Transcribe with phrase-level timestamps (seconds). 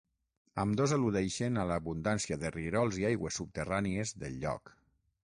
[0.61, 4.73] Ambdós al·ludeixen a l'abundància de rierols i aigües subterrànies del lloc.